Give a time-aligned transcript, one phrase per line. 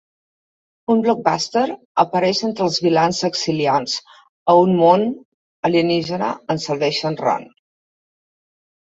[0.91, 1.65] Un Blockbuster
[2.03, 3.97] apareix entre els vilans exiliats
[4.53, 5.03] a un mon
[5.69, 7.47] alienígena en "Salvation Run".